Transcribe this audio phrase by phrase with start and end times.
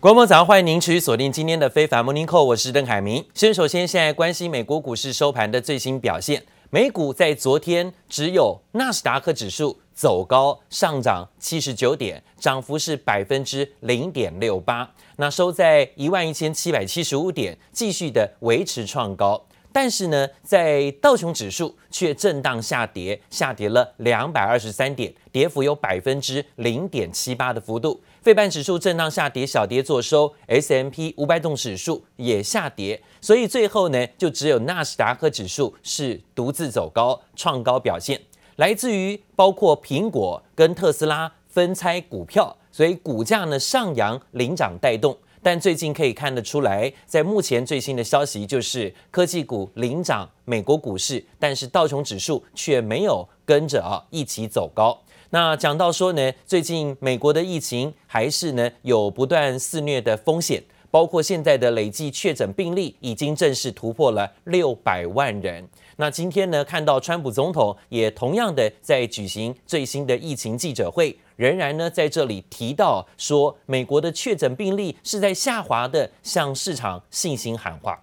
[0.00, 3.26] 观众早上欢迎您持续锁定今天的非凡 Morning Call，我是邓凯明。
[3.34, 6.40] 先首先现在关心美国股市收盘的最新表现，
[6.70, 19.46] 美股在昨天只有纳斯达克指数走高，上涨七十九点，涨幅是百分之零点六八，那收在一万一千七百七十五点，继续的维持创高。
[19.70, 28.00] 但是呢，在道琼指数却震荡下跌，下跌了两百二十三点，跌幅有百分之零点七八的幅度。
[28.28, 30.30] 费半指数震荡下跌，小跌做收。
[30.48, 38.20] S M P 五百种指数也下跌，所以最后呢，就只有纳斯达克指数是独自走高，创高表现。
[38.56, 45.16] 来自于包括苹果跟特斯拉分拆股票，所以股价呢上扬领涨带动。
[45.42, 55.00] 但最近可以看得出来，在目前最新的消息就是科技股领涨美国股市，但是道琼指数却没有跟着啊一起走高。
[55.30, 65.68] 那讲到说呢，最近美国的疫情还是呢有不断肆虐的风险，包括现在的累计确诊病例已经正式突破了六百万人。
[65.96, 77.98] 那今天呢，看到川普总统也同样的在举行最新的疫情记者会，仍然呢在这里提到说，美国的确诊病例是在下滑的，向市场信心喊话。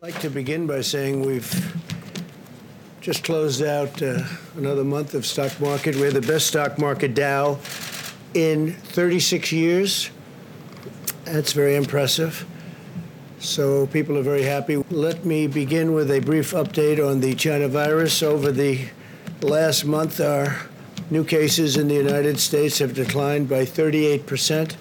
[0.00, 1.44] Like to begin by saying we've
[3.02, 4.22] just closed out uh,
[4.56, 5.96] another month of stock market.
[5.96, 7.58] We're the best stock market Dow
[8.32, 10.08] in 36 years.
[11.24, 12.46] That's very impressive.
[13.40, 14.76] So people are very happy.
[14.88, 18.22] Let me begin with a brief update on the China virus.
[18.22, 18.86] Over the
[19.40, 20.68] last month, our
[21.10, 24.76] new cases in the United States have declined by 38%.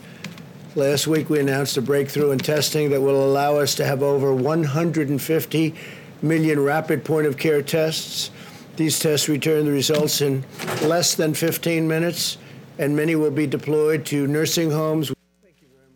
[0.76, 4.32] Last week, we announced a breakthrough in testing that will allow us to have over
[4.32, 5.76] 150
[6.21, 8.31] million rapid point of care tests.
[8.77, 10.45] These tests return the results in
[10.83, 12.37] less than 15 minutes,
[12.79, 15.13] and many will be deployed to nursing homes.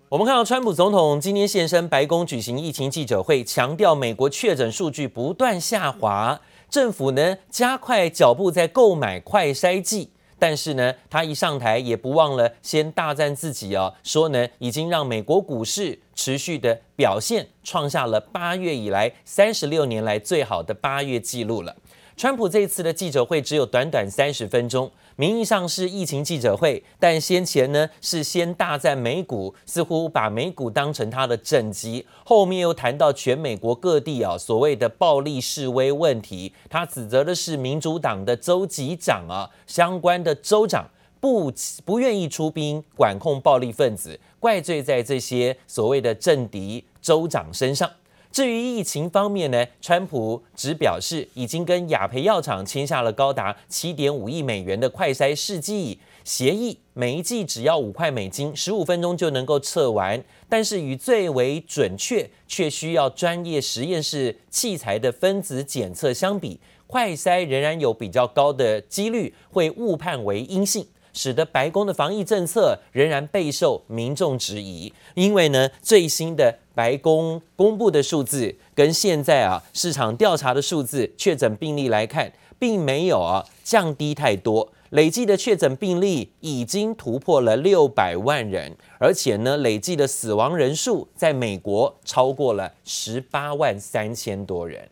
[0.09, 10.11] 我们看到川普总统今天现身白宫举行疫情记者会，强调美国确诊数据不断下滑，政府呢加快脚步在购买快筛剂。
[10.38, 21.76] 但是呢，他一上台也不忘了先大赞自己哦，说呢已经让美国股市持续的表现，创下了八月以来三十六年来最好的八月纪录了。
[22.18, 24.90] 川普这次的记者会只有短短三十分钟。
[25.18, 32.06] 名义上是疫情记者会，但先前呢是先大赞美股，似乎把美股当成他的政绩。
[32.24, 40.90] 后面又谈到全美国各地啊所谓的暴力示威问题，他指责的是民主党的州级长啊，相关的州长
[41.20, 41.52] 不
[41.84, 47.90] 不愿意出兵管控暴力分子，怪罪在这些所谓的政敌州长身上。
[48.36, 60.22] 至于疫情方面呢，川普只表示已经跟雅培药厂签下了高达七点五亿美元的快筛试剂协议，每一剂只要五块美金，十五分钟就能够测完。
[60.50, 70.86] 但是与最为准确却需要专业实验室器材的分子检测相比，快筛仍然有比较高的几率会误判为阴性。
[71.16, 94.90] 使得白宫的防疫政策仍然备受民众质疑，因为呢，最新的白宫公布的数字跟现在啊市场调查的数字确诊病例来看，并没有啊降低太多，累计的确诊病例已经突破了六百万人，而且呢，累计的死亡人数在美国超过了十八万三千多人，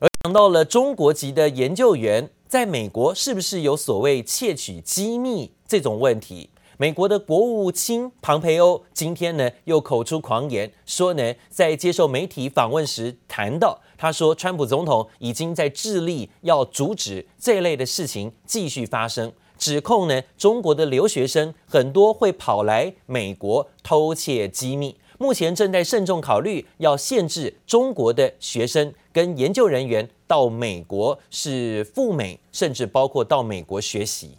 [0.00, 2.28] 而讲到了中国籍的研究员。
[2.48, 6.48] 在美国，是不是有所谓窃取机密这种问题？
[6.78, 24.94] 美国的国务卿庞培欧今天呢又口出狂言，说呢在接受媒体访问时谈到，他说川普总统已经在致力要阻止这类的事情继续发生，指控呢中国的留学生很多会跑来美国偷窃机密。
[25.17, 34.37] 目前正在慎重考虑要限制中国的学生跟研究人员到美国是赴美，甚至包括到美国学习。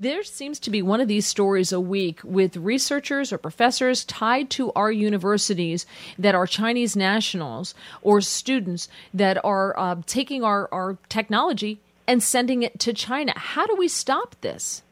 [0.00, 4.48] There seems to be one of these stories a week with researchers or professors tied
[4.50, 5.86] to our universities
[6.20, 12.62] that are Chinese nationals or students that are uh, taking our, our technology and sending
[12.62, 13.32] it to China.
[13.34, 14.82] How do we stop this?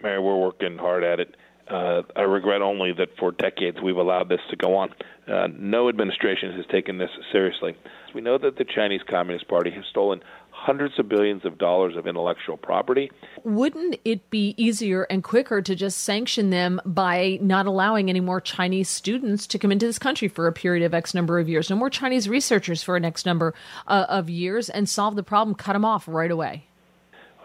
[0.00, 1.34] Mary, we're working hard at it.
[1.67, 4.93] Uh, I regret only that for decades we've allowed this to go on.
[5.27, 7.75] Uh, no administration has taken this seriously.
[8.13, 10.21] We know that the Chinese Communist Party has stolen
[10.51, 13.11] hundreds of billions of dollars of intellectual property.
[13.43, 18.39] Wouldn't it be easier and quicker to just sanction them by not allowing any more
[18.39, 21.69] Chinese students to come into this country for a period of X number of years,
[21.69, 23.53] no more Chinese researchers for an X number
[23.87, 26.65] uh, of years, and solve the problem, cut them off right away?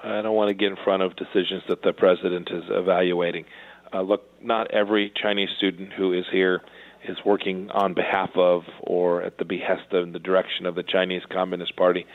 [0.02, 3.44] I don't want to get in front of decisions that the president is evaluating
[3.93, 6.61] Uh, look, not every Chinese student who is here
[7.07, 11.21] is working on behalf of or at the behest of the direction of the Chinese
[11.31, 12.05] Communist Party,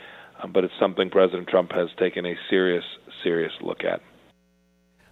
[0.43, 2.83] um, but it's something President Trump has taken a serious,
[3.23, 4.01] serious look at.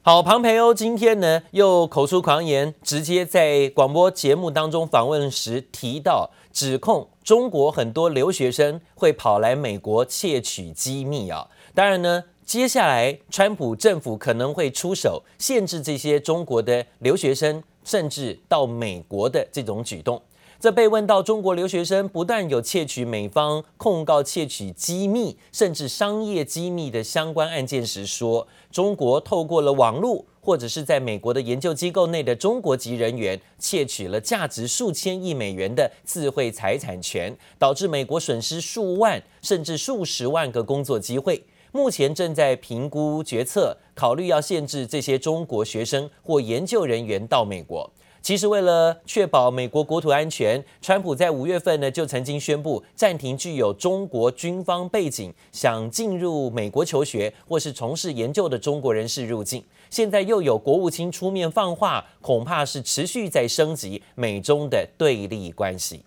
[0.01, 11.47] 好，庞培欧今天呢又口出狂言，直接在广播节目当中访问时提到，指控中国很多留学生会跑来美国窃取机密啊。
[11.73, 12.25] 当然呢。
[12.44, 20.20] 接下来，川普政府可能会出手限制这些中国的留学生，甚至到美国的这种举动。
[20.60, 41.42] 这被问到中国留学生不但有窃取美方控告窃取机密，甚至商业机密的相关案件时，说中国透过了网络或者是在美国的研究机构内的中国籍人员窃取了价值数千亿美元的智慧财产权，导致美国损失数万甚至数十万个工作机会。
[41.74, 47.90] 目前正在评估决策，考虑要限制这些中国学生或研究人员到美国。
[48.22, 59.64] 其实，为了确保美国国土安全，川普在五月份呢就曾经宣布暂停具有中国军方背景、想进入美国求学或是从事研究的中国人士入境。
[59.90, 66.04] 现在又有国务卿出面放话，恐怕是持续在升级美中的对立关系。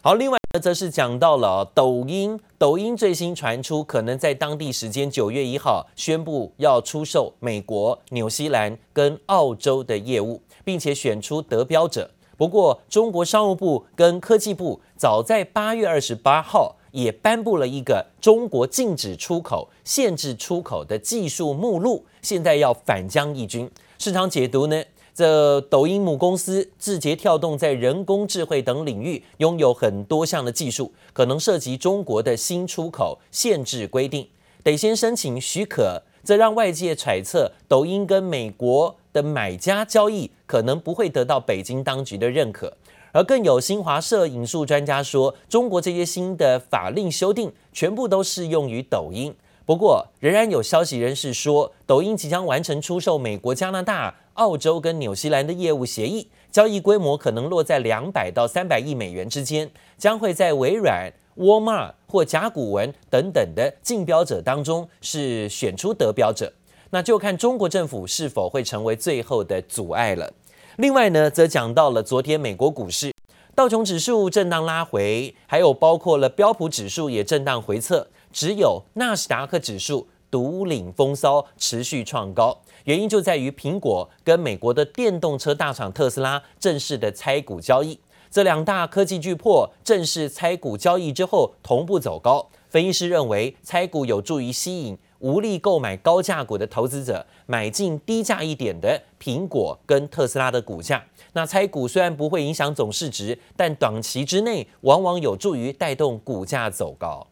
[0.00, 0.45] 好，另外。
[0.58, 12.10] 则是讲到了抖音，抖音最新传出可能在当地时间九月一号宣布要出售美国、纽西兰跟澳洲的业务，并且选出得标者。
[12.36, 23.70] 不过，中国商务部跟科技部早在八月二十八号也颁布了一个中国禁止出口、限制出口的技术目录，现在要反将一军。
[23.98, 24.84] 市场解读呢？
[25.16, 34.28] 这抖音母公司字节跳动在人工智慧等领域拥有很多项的技术，可能涉及中国的新出口限制规定，
[34.62, 36.02] 得先申请许可。
[36.22, 42.76] 这让外界揣测，抖音跟美国的买家交易可能不会得到北京当局的认可。
[43.12, 49.34] 而更有新华社引述专家说，中国这些新的法令修订全部都适用于抖音。
[49.64, 66.52] 不过，仍然有消息人士说，抖音即将完成出售美国、加拿大、澳洲跟纽西兰的业务协议，交易规模可能落在两百到三百亿美元之间，将会在微软、沃尔玛或甲骨文等等的竞标者当中是选出得标者，
[66.90, 70.32] 那就看中国政府是否会成为最后的阻碍了。
[70.76, 73.12] 另外呢，则讲到了昨天美国股市，
[73.54, 78.08] 道琼指数震荡拉回，还有包括了标普指数也震荡回测。
[78.30, 82.60] 只有纳斯达克指数独领风骚，持续创高。
[82.86, 87.98] 原因就在于苹果跟美国的电动车大厂特斯拉正式的拆股交易。
[88.30, 92.48] 这两大科技巨擘正式拆股交易之后，同步走高。
[92.68, 101.04] 分析师认为，拆股有助于吸引无力购买高价股的投资者买进低价一点的苹果跟特斯拉的股价。
[101.32, 107.26] 那拆股虽然不会影响总市值，但短期之内往往有助于带动股价走高。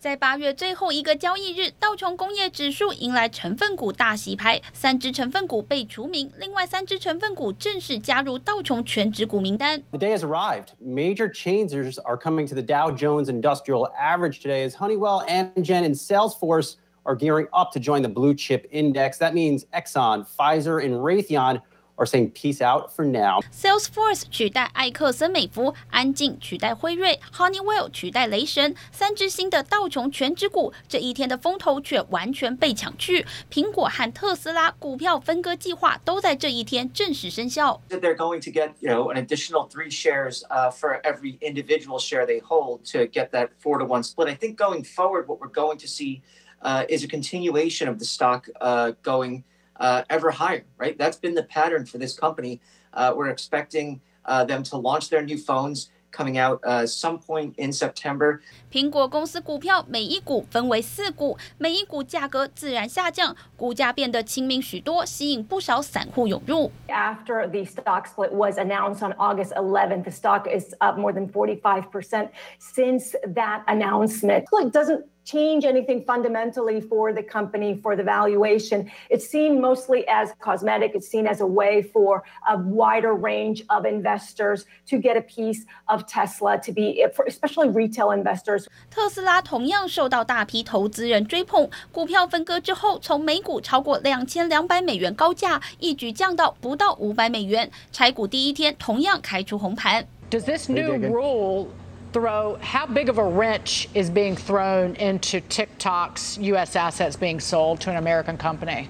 [0.00, 9.82] 在八月最后一个交易日，道琼工业指数迎来成分股大洗牌，三只成分股被除名，另外三只成分股正式加入道琼权值股名单。
[9.92, 10.68] The day has arrived.
[10.78, 15.94] Major changers are coming to the Dow Jones Industrial Average today as Honeywell, Amgen, and
[15.94, 16.74] Salesforce
[17.04, 19.16] are gearing up to join the blue chip index.
[19.18, 21.62] That means Exxon, Pfizer, and Raytheon.
[21.98, 23.38] Are saying peace out for now.
[23.52, 33.24] Salesforce 取代艾克森美孚，安进取代辉瑞，Honeywell 取代雷神，三只新的道琼权值股，这一天的风头却完全被抢去。
[33.48, 37.80] 苹果和特斯拉股票分割计划都在这一天正式生效。
[37.88, 42.40] They're going to get, you know, an additional three shares, uh, for every individual share they
[42.40, 44.26] hold to get that four to one split.
[44.26, 46.22] I think going forward, what we're going to see,
[46.60, 49.44] uh, is a continuation of the stock, uh, going.
[49.78, 50.96] Uh, ever higher, right?
[50.96, 52.60] That's been the pattern for this company.
[52.92, 57.56] Uh, we're expecting uh, them to launch their new phones coming out uh, some point
[57.58, 58.40] in September.
[58.70, 66.70] 苹果公司股票每一股分为四股，每一股价格自然下降，股价变得亲民许多，吸引不少散户涌入。
[66.86, 72.28] After the stock split was announced on August 11th, the stock is up more than 45%
[72.60, 74.44] since that announcement.
[74.52, 78.90] It doesn't change anything fundamentally for the company, for the valuation.
[79.08, 80.94] It's seen mostly as cosmetic.
[80.94, 85.64] It's seen as a way for a wider range of investors to get a piece
[85.88, 88.66] of Tesla, to be, especially retail investors.
[88.90, 97.70] 特斯拉同样受到大批投资人追捧，股票分割之后，从每股超过两千两百美元高价，一举降到不到五百美元。
[97.90, 100.06] 拆股第一天同样开出红盘。
[100.30, 101.68] Does this new rule
[102.11, 106.75] throw how big of a wrench is being thrown into TikTok's U.S.
[106.75, 108.89] assets being sold to an American company?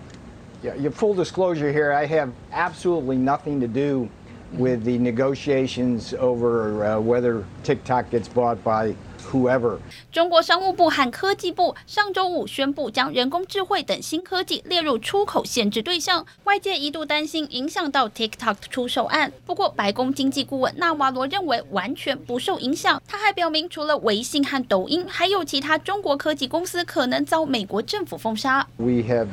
[0.61, 4.09] Yeah, your full disclosure here, I have absolutely nothing to do
[4.53, 8.95] with the negotiations over uh, whether TikTok gets bought by
[9.31, 9.77] whoever.
[10.11, 16.25] 中国商务部和科技部上周五宣布，将人工智慧等新科技列入出口限制对象。
[16.43, 23.01] 外界一度担心影响到 TikTok 出售案，不过白宫经济顾问纳瓦罗认为完全不受影响。
[23.07, 28.67] 他还表明，除了微信和抖音，还有其他中国科技公司可能遭美国政府封杀。
[28.77, 29.27] We have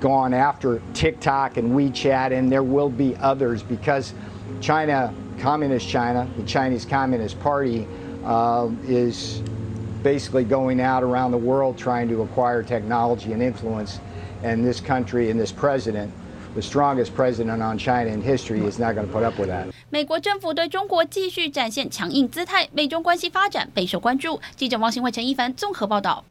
[0.00, 4.10] gone after TikTok and WeChat, and there will be others because
[4.60, 7.86] China, Communist China, the Chinese Communist Party,
[8.24, 9.42] uh, is
[10.02, 13.98] basically going out around the world trying to acquire technology and influence.
[14.44, 16.10] And this country and this president,
[16.56, 19.72] the strongest president on China in history, is not going to put up with that.
[19.88, 24.40] 美国政府对中国继续展现强硬姿态，美中关系发展备受关注。
[24.56, 26.24] 记者王新惠、陈一凡综合报道。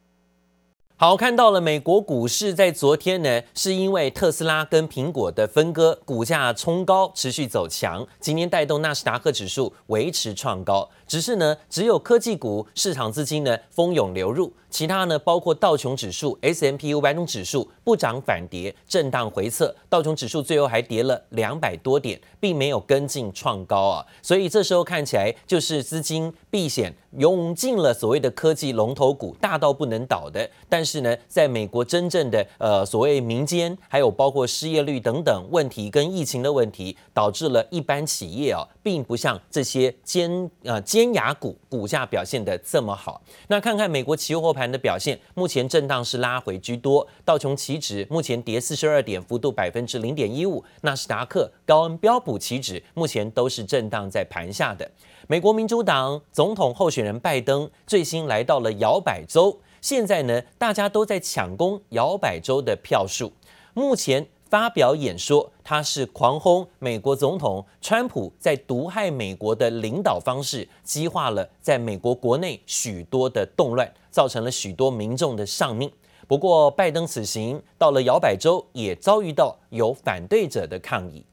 [0.98, 8.06] 好，看到了美国股市在昨天呢，是因为特斯拉跟苹果的分割，股价冲高，持续走强。
[8.20, 14.54] 今天带动纳斯达克指数维持创高，只是呢，只有科技股市场资金呢蜂拥流入。
[14.70, 19.76] 其他呢，包括道琼指数、S&P 五百种指数不涨反跌，震荡回测。
[19.90, 24.06] 道琼指数最后还跌了两百多点，并没有跟进创高啊。
[24.22, 30.50] 所以这时候看起来就是资金避险涌进了所谓的科技龙头股，大到不能倒的。
[30.70, 43.22] 但是呢，在美国真正的呃所谓民间，还有包括失业率等等问题跟疫情的问题，导致了一般企业啊，并不像这些尖呃尖牙股股价表现得这么好。
[43.48, 44.62] 那看看美国期货盘。
[44.72, 47.06] 的表现，目前震荡是拉回居多。
[47.26, 50.64] 道琼期指目前跌四十二点，幅度百分之零点一五。
[50.82, 54.90] 纳斯达克、高恩标普期指目前都是震荡在盘下的。
[55.28, 63.34] 美国民主党总统候选人拜登最新来到了摇摆州，现在呢，大家都在抢攻摇摆州的票数。
[63.74, 64.28] 目前。
[64.52, 75.90] 发表演说，他是狂轰美国总统川普在毒害美国的领导方式，激化了在美国国内许多的动乱，造成了许多民众的丧命。
[76.28, 81.26] 不过，拜登此行到了摇摆州，也遭遇到有反对者的抗议。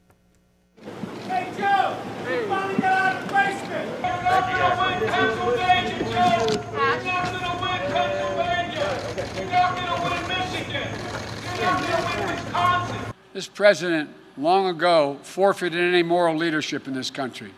[13.39, 17.53] This president long ago forfeited any moral leadership in this country.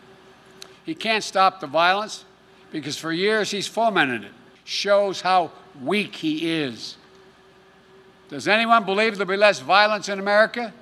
[0.86, 2.24] He can't stop the violence
[2.70, 4.30] because for years he's fomented it.
[4.62, 5.50] Shows how
[5.82, 6.98] weak he is.
[8.28, 10.72] Does anyone believe there'll be less violence in America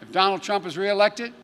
[0.00, 1.34] if Donald Trump is reelected?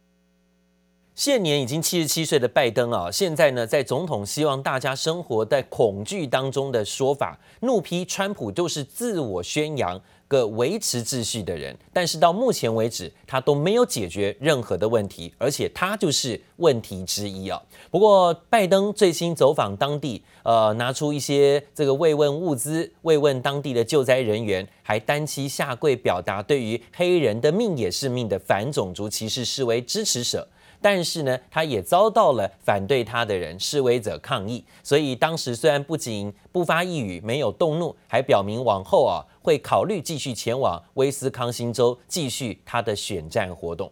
[1.14, 10.00] 现年已经七十七岁的拜登啊，现在呢，在总统希望大家生活在恐惧当中的说法，怒批川普就是自我宣扬。
[10.26, 17.62] 个维持秩序的人，但是到目前为止，他都没有解决任何的问题，而且他就是问题之一啊。
[17.90, 30.49] 不过，拜登最新走访当地，呃，拿出一些这个慰问物资，慰问当地的救灾人员，还单膝下跪，表达对于黑人的命也是命的反种族歧视示威支持者。
[30.85, 43.91] 但是呢，他也遭到了反对他的人示威者抗议，所以当时虽然不仅不发一语，没有动怒，还表明往后啊会考虑继续前往威斯康星州继续他的选战活动。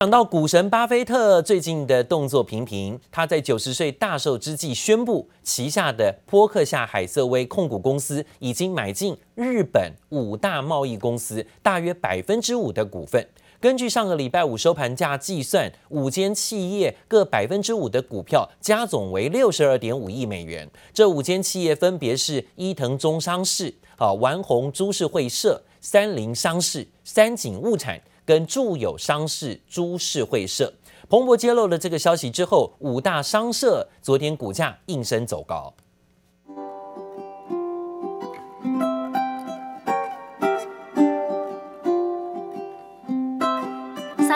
[0.00, 13.28] 讲到股神巴菲特最近的动作频频，他在九十岁大寿之际宣布，旗下的波克夏海瑟威控股公司已经买进日本五大贸易公司大约百分之五的股份。
[13.58, 20.68] 根据上个礼拜五收盘价计算，五间企业各百分之五的股票加总为六十二点五亿美元。
[20.92, 30.72] 这五间企业分别是伊藤忠商事、啊丸红株式会社、三菱商事、三井物产跟住友商事株式会社。
[31.08, 35.72] 彭博揭露了这个消息之后，五大商社昨天股价应声走高。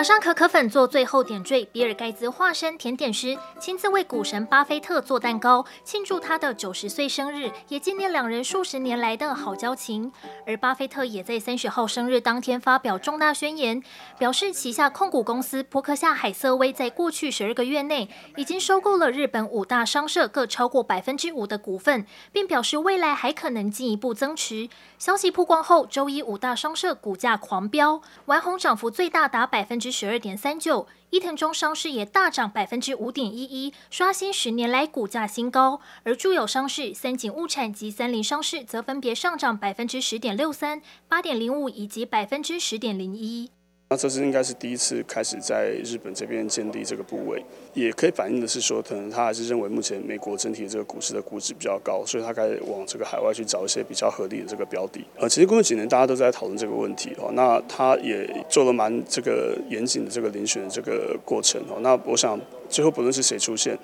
[0.01, 10.11] 撒上可可粉做最后点缀，比尔盖茨化身甜点师，亲自为股神巴菲特做蛋糕，庆祝他的九十岁生日，也纪念两人数十年来的好交情。
[10.47, 13.83] 而巴菲特也在三十号生日当天发表重大宣言，
[14.19, 24.71] 表示旗下控股公司伯克夏海瑟威在过去十二个月内已经收购了日本五大商社各超过百分之五的股份，并表示未来还可能进一步增持。
[24.97, 29.90] 消息曝光后，周一五大商社股价狂飙，丸红涨幅最大达百分之。
[29.91, 30.87] 之十二点三九。
[31.11, 35.81] 伊藤忠商事也大涨百分之五点一一，刷新十年来股价新高。
[36.05, 43.51] 而住友商事、三井物产及三菱商事则分别上涨百分之十点六三、八点零五以及百分之十点零一。
[43.93, 47.45] 那这是应该是第一次开始在日本这边建立这个部位，
[47.75, 55.05] 也可以反映的是说，可能他还是认为目前美国整体的这个股市的估值比较高，所以他开始往这个海外去找一些比较合理的这个标的。
[55.17, 61.81] 呃，其实过去几年大家都在讨论这个问题哦，那他也做了蛮这个严谨的这个遴选的这个过程哦。
[61.81, 63.77] 那我想最后不论是谁出现，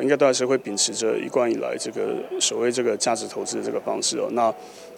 [0.00, 4.30] 应该都还是会秉持着一贯以来这个所谓这个价值投资的这个方式哦。
[4.32, 4.50] 那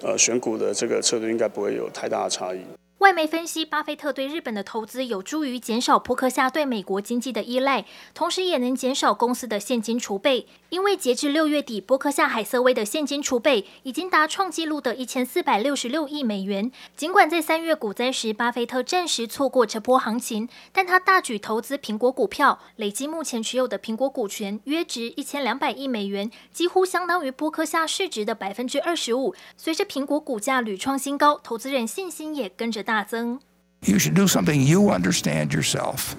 [0.02, 2.61] 呃选股的这个策略应该不会有太大的差异。
[3.02, 10.47] 外媒分析，巴菲特对日本的投资有助于减少波克夏对美国经济的依赖，同时也能减少公司的现金储备。
[10.68, 16.71] 因为截至六月底，波克夏海瑟威的现金储备已经达创纪录的一千四百六十六亿美元。
[16.97, 29.35] 尽管在三月股灾时，巴菲特暂时错过这波行情，但他大举投资苹果股票，累计目前持有的苹果股权约值一千两百亿美元，几乎相当于波克夏市值的百分之二十五。
[29.56, 33.38] 随着苹果股价屡创新高，投资人信心也跟着大增。
[33.84, 36.14] You should do something you understand yourself.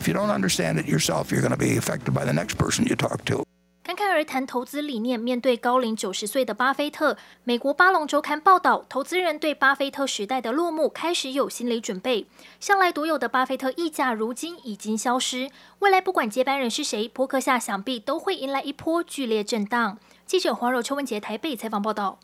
[0.00, 2.86] If you don't understand it yourself, you're going to be affected by the next person
[2.88, 3.44] you talk to.
[3.82, 12.26] 侃侃而谈投资理念，面对高龄九十岁的巴菲特，美国巴龙周刊报道，投资人对巴菲特时代的落幕开始有心理准备。
[12.58, 15.48] 向来独有的巴菲特溢价，如今已经消失。
[15.78, 19.96] 未来不管接班人是谁，波克夏想必都会迎来一波剧烈震荡。
[20.26, 22.18] 记者黄柔、邱文杰台北采访报道。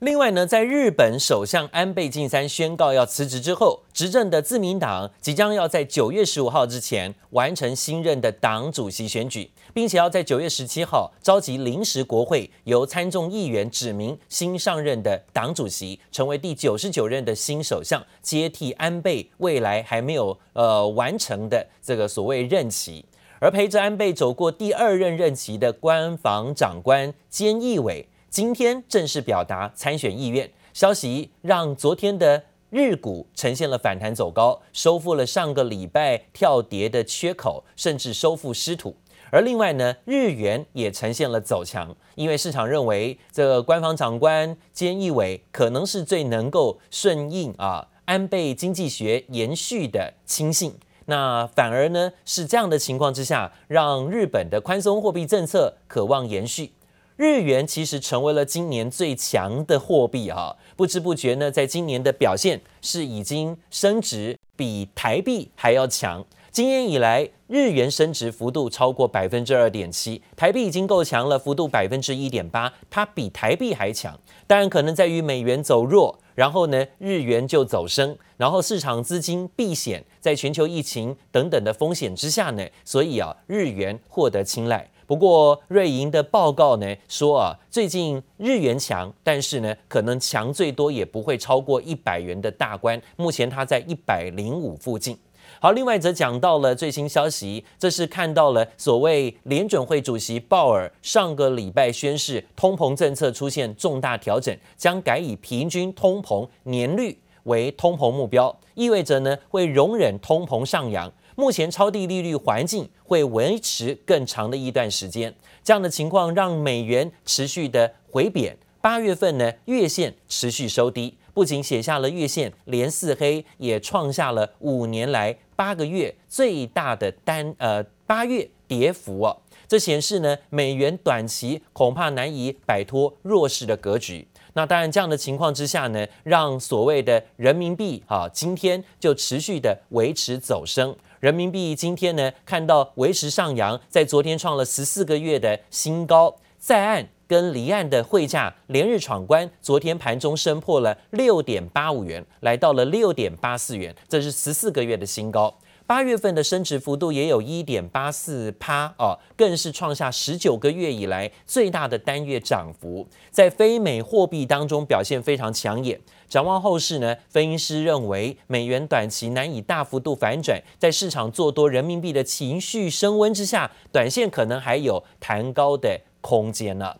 [0.00, 23.04] 另外呢，在日本首相安倍晋三宣告要辞职之后，执政的自民党即将要在九月十五号之前完成新任的党主席选举，并且要在九月十七号召集临时国会，由参众议员指名新上任的党主席，成为第九十九任的新首相，接替安倍未来还没有呃完成的这个所谓任期。
[23.40, 28.06] 而陪着安倍走过第二任任期的官房长官菅义伟。
[28.30, 38.94] 今天正式表达参选意愿，消息让昨天的日股呈现了反弹走高，收复了上个礼拜跳跌的缺口，甚至收复失土。
[39.30, 50.74] 而另外呢，日元也呈现了走强，因为市场认为这官方长官菅义伟可能是最能够顺应啊安倍经济学延续的亲信。
[51.06, 56.72] 那反而呢是这样的情况之下，让日本的宽松货币政策渴望延续。
[57.18, 66.24] 日元其实成为了今年最强的货币哈，不知不觉呢，在今年的表现是已经升值比台币还要强。
[66.52, 74.16] 今年以来，日元升值幅度超过百分之二点七，台币已经够强了，幅度百分之一点八，它比台币还强。
[74.46, 84.88] 当然，可能在于美元走弱，然后呢，日元就走升，然后市场资金避险，在全球疫情等等的风险之下呢，所以啊，日元获得青睐。
[85.08, 93.00] 不过，瑞银的报告呢说啊，最近日元强，但是呢，可能强最多也不会超过一百元的大关。
[93.16, 95.16] 目前它在一百零五附近。
[95.60, 111.10] 好，另外则讲到了最新消息，这是看到了所谓联准会主席鲍尔上个礼拜宣示，通膨政策出现重大调整，将改以平均通膨年率为通膨目标，意味着呢会容忍通膨上扬。
[111.38, 118.58] 目前超低利率环境会维持更长的一段时间，这样的情况让美元持续的回贬。
[118.80, 129.40] 八月份呢，月线持续收低，不仅写下了月线连四黑，也创下了五年来八个月最大的单呃八月跌幅哦。
[129.68, 134.26] 这显示呢，美元短期恐怕难以摆脱弱势的格局。
[134.54, 140.96] 那当然，这样的情况之下呢，让所谓的人民币啊，今天就持续的维持走升。
[141.20, 155.52] 人民币今天呢，看到维持上扬，在昨天创了十四个月的新高，在岸跟离岸的汇价连日闯关，昨天盘中升破了六点八五元，来到了六点八四元，这是十四个月的新高。
[155.88, 165.98] 八月份的升值幅度也有一点八四趴哦，更是创下十九个月以来最大的单月涨幅，在非美货币当中表现非常抢眼。
[166.28, 176.94] 展望后市呢，分析师认为美元短期难以大幅度反转，在市场做多人民币的情绪升温之下，短线可能还有弹高的空间呢。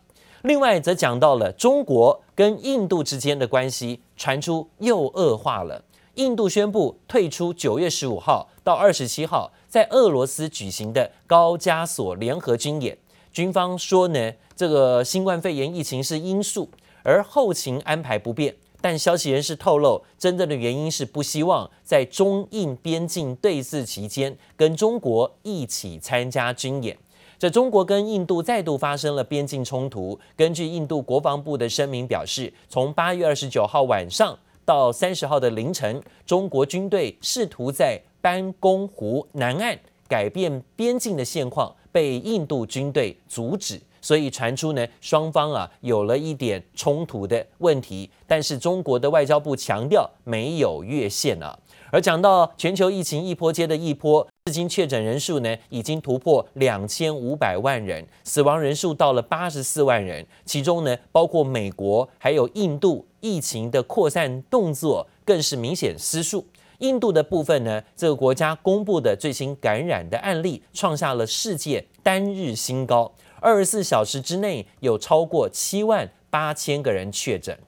[0.44, 5.84] 另外则讲到了中国跟印度之间的关系传出又恶化了。
[6.14, 12.98] 印度宣布退出九月十五号到二十七号在俄罗斯举行的高加索联合军演。
[13.32, 16.68] 军方说呢，这个新冠肺炎疫情是因素，
[17.02, 18.54] 而后勤安排不变。
[18.82, 26.94] 但消息人士透露，真正的原因是不希望在中印边境对峙期间跟中国一起参加军演。
[27.38, 30.20] 这中国跟印度再度发生了边境冲突。
[30.36, 43.80] 根据印度国防部的声明表示，从八月二十九号晚上到三十号的凌晨，中国军队试图在班公湖南岸改变边境的现况，被印度军队阻止。
[44.00, 48.08] 所以传出呢，双方啊有了一点冲突的问题。
[48.26, 51.58] 但是中国的外交部强调没有越线啊。
[51.90, 54.26] 而讲到全球疫情一波接的一波。
[54.44, 60.26] 至今确诊人数呢，已经突破两千五百万人，死亡人数到了八十四万人。
[60.46, 66.46] 其中呢，包括美国还有印度，疫情的扩散动作更是明显失速。
[66.78, 77.58] 印度的部分呢，这个国家公布的最新感染的案例创下了世界单日新高，二十四小时之内有超过七万八千个人确诊。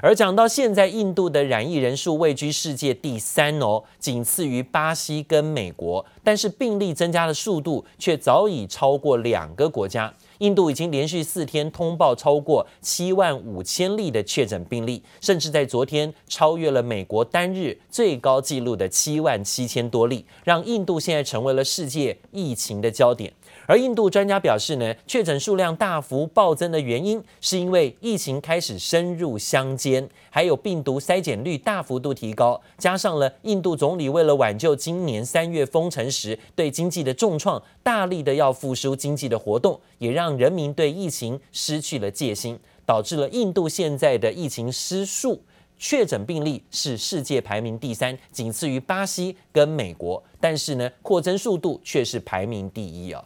[0.00, 10.14] 而讲到现在，印度的染疫人数位居世界第三哦，仅次于巴西跟美国，但是病例增加的速度却早已超过两个国家。
[10.38, 23.32] 印度已经连续四天通报超过七万五千例的确诊病例，甚至在昨天超越了美国单日最高纪录的七万七千多例，让印度现在成为了世界疫情的焦点。
[23.68, 45.42] 而印度专家表示呢，确诊数量大幅暴增的原因，是因为疫情开始深入乡间，还有病毒筛检率大幅度提高，加上了印度总理为了挽救今年三月封城时对经济的重创，大力的要复苏经济的活动，也让人民对疫情失去了戒心，导致了印度现在的疫情失速。
[45.78, 53.22] 确诊病例是世界排名第三，仅次于巴西跟美国，但是呢，扩增速度却是排名第一啊。